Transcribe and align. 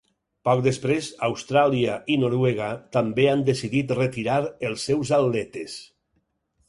Poc 0.47 0.61
després, 0.67 1.09
Austràlia 1.27 1.97
i 2.15 2.17
Noruega 2.23 2.69
també 2.97 3.27
han 3.35 3.45
decidit 3.53 3.95
retirar 4.01 4.39
els 4.71 4.87
seus 4.91 5.13
atletes. 5.19 5.77